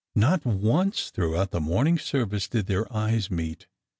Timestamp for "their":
2.65-2.91